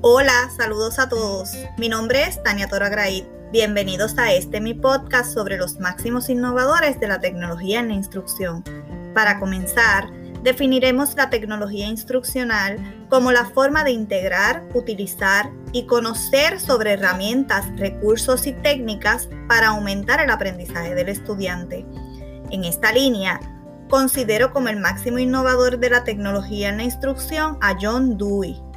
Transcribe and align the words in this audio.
Hola, 0.00 0.48
saludos 0.56 1.00
a 1.00 1.08
todos. 1.08 1.50
Mi 1.76 1.88
nombre 1.88 2.22
es 2.22 2.40
Tania 2.44 2.68
Tora 2.68 2.88
Graid. 2.88 3.24
Bienvenidos 3.50 4.16
a 4.16 4.32
este 4.32 4.60
mi 4.60 4.72
podcast 4.72 5.34
sobre 5.34 5.56
los 5.56 5.80
máximos 5.80 6.28
innovadores 6.28 7.00
de 7.00 7.08
la 7.08 7.18
tecnología 7.18 7.80
en 7.80 7.88
la 7.88 7.94
instrucción. 7.94 8.62
Para 9.12 9.40
comenzar, 9.40 10.08
definiremos 10.44 11.16
la 11.16 11.30
tecnología 11.30 11.88
instruccional 11.88 12.78
como 13.10 13.32
la 13.32 13.46
forma 13.46 13.82
de 13.82 13.90
integrar, 13.90 14.68
utilizar 14.72 15.50
y 15.72 15.86
conocer 15.86 16.60
sobre 16.60 16.92
herramientas, 16.92 17.66
recursos 17.76 18.46
y 18.46 18.52
técnicas 18.52 19.28
para 19.48 19.70
aumentar 19.70 20.20
el 20.20 20.30
aprendizaje 20.30 20.94
del 20.94 21.08
estudiante. 21.08 21.84
En 22.52 22.62
esta 22.62 22.92
línea, 22.92 23.40
considero 23.88 24.52
como 24.52 24.68
el 24.68 24.78
máximo 24.78 25.18
innovador 25.18 25.80
de 25.80 25.90
la 25.90 26.04
tecnología 26.04 26.68
en 26.68 26.76
la 26.76 26.84
instrucción 26.84 27.58
a 27.60 27.76
John 27.80 28.16
Dewey. 28.16 28.67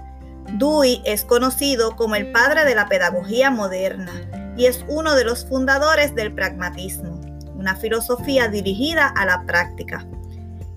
Dewey 0.57 1.01
es 1.05 1.23
conocido 1.23 1.95
como 1.95 2.15
el 2.15 2.31
padre 2.31 2.65
de 2.65 2.75
la 2.75 2.87
pedagogía 2.87 3.49
moderna 3.49 4.11
y 4.57 4.65
es 4.65 4.85
uno 4.87 5.15
de 5.15 5.23
los 5.23 5.45
fundadores 5.45 6.13
del 6.15 6.33
pragmatismo, 6.33 7.19
una 7.55 7.75
filosofía 7.75 8.47
dirigida 8.47 9.07
a 9.07 9.25
la 9.25 9.43
práctica. 9.43 10.05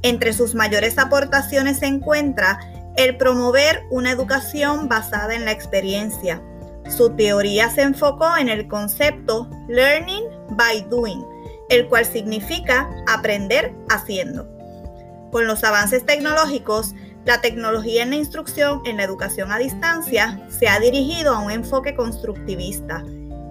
Entre 0.02 0.32
sus 0.32 0.54
mayores 0.54 0.98
aportaciones 0.98 1.78
se 1.78 1.86
encuentra 1.86 2.60
el 2.96 3.16
promover 3.16 3.84
una 3.90 4.12
educación 4.12 4.88
basada 4.88 5.34
en 5.34 5.44
la 5.44 5.50
experiencia. 5.50 6.42
Su 6.88 7.10
teoría 7.10 7.70
se 7.70 7.82
enfocó 7.82 8.36
en 8.36 8.48
el 8.48 8.68
concepto 8.68 9.48
Learning 9.68 10.24
by 10.50 10.82
Doing, 10.90 11.24
el 11.70 11.88
cual 11.88 12.04
significa 12.04 12.88
aprender 13.08 13.74
haciendo. 13.88 14.48
Con 15.32 15.46
los 15.46 15.64
avances 15.64 16.06
tecnológicos, 16.06 16.94
la 17.24 17.40
tecnología 17.40 18.02
en 18.02 18.10
la 18.10 18.16
instrucción 18.16 18.82
en 18.84 18.98
la 18.98 19.04
educación 19.04 19.50
a 19.50 19.58
distancia 19.58 20.40
se 20.48 20.68
ha 20.68 20.78
dirigido 20.78 21.34
a 21.34 21.40
un 21.40 21.50
enfoque 21.50 21.94
constructivista, 21.94 23.02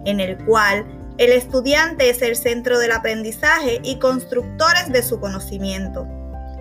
en 0.05 0.19
el 0.19 0.37
cual 0.45 0.85
el 1.17 1.31
estudiante 1.31 2.09
es 2.09 2.21
el 2.21 2.35
centro 2.35 2.79
del 2.79 2.91
aprendizaje 2.91 3.79
y 3.83 3.99
constructores 3.99 4.91
de 4.91 5.03
su 5.03 5.19
conocimiento. 5.19 6.07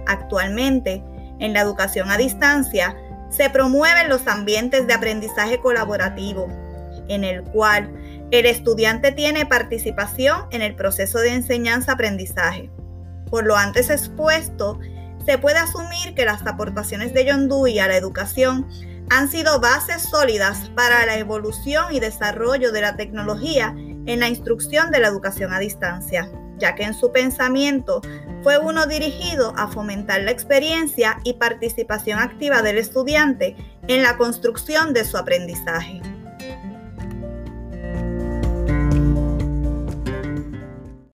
Actualmente, 0.07 1.03
en 1.39 1.53
la 1.53 1.61
educación 1.61 2.11
a 2.11 2.19
distancia, 2.19 2.97
se 3.31 3.49
promueven 3.49 4.09
los 4.09 4.27
ambientes 4.27 4.87
de 4.87 4.93
aprendizaje 4.93 5.59
colaborativo, 5.59 6.49
en 7.09 7.25
el 7.25 7.43
cual 7.45 7.91
el 8.31 8.47
estudiante 8.47 9.13
tiene 9.13 9.47
participación 9.47 10.47
en 10.51 10.63
el 10.63 10.75
proceso 10.75 11.19
de 11.19 11.35
enseñanza-aprendizaje. 11.35 12.71
Por 13.31 13.45
lo 13.45 13.57
antes 13.57 13.89
expuesto, 13.89 14.79
se 15.25 15.39
puede 15.39 15.59
asumir 15.59 16.15
que 16.15 16.25
las 16.25 16.47
aportaciones 16.47 17.13
de 17.15 17.31
John 17.31 17.49
Dewey 17.49 17.79
a 17.79 17.89
la 17.89 17.97
educación 17.97 18.69
han 19.11 19.31
sido 19.31 19.61
bases 19.61 20.03
sólidas 20.03 20.71
para 20.75 21.05
la 21.07 21.19
evolución 21.19 21.93
y 21.93 22.01
desarrollo 22.01 22.73
de 22.73 22.81
la 22.81 22.97
tecnología 22.97 23.75
en 23.77 24.21
la 24.21 24.29
instrucción 24.29 24.91
de 24.91 25.01
la 25.01 25.09
educación 25.09 25.53
a 25.53 25.59
distancia, 25.59 26.31
ya 26.59 26.75
que 26.75 26.85
en 26.85 26.95
su 26.95 27.13
pensamiento 27.13 28.01
fue 28.43 28.59
uno 28.59 28.87
dirigido 28.87 29.53
a 29.57 29.69
fomentar 29.69 30.23
la 30.23 30.31
experiencia 30.31 31.19
y 31.25 31.35
participación 31.35 32.19
activa 32.19 32.63
del 32.63 32.79
estudiante 32.79 33.57
en 33.87 34.03
la 34.03 34.17
construcción 34.17 34.93
de 34.93 35.05
su 35.05 35.17
aprendizaje. 35.17 36.01